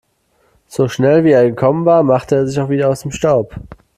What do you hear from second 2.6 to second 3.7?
wieder aus dem Staub.